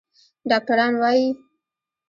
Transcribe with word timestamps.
ډاکتران 0.49 0.93
وايي 1.01 1.27